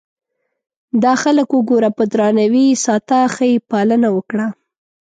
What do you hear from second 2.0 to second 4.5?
درناوي یې ساته ښه یې پالنه وکړه.